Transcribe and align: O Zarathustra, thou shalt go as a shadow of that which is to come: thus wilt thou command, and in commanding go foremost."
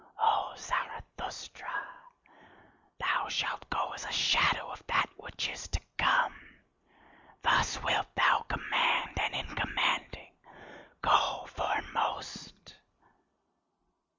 O 0.17 0.55
Zarathustra, 0.57 1.69
thou 2.99 3.27
shalt 3.29 3.69
go 3.69 3.91
as 3.93 4.03
a 4.03 4.11
shadow 4.11 4.65
of 4.71 4.83
that 4.87 5.07
which 5.15 5.47
is 5.47 5.67
to 5.67 5.79
come: 5.95 6.63
thus 7.43 7.79
wilt 7.83 8.07
thou 8.15 8.39
command, 8.49 9.19
and 9.19 9.35
in 9.35 9.55
commanding 9.55 10.33
go 11.03 11.45
foremost." 11.45 12.77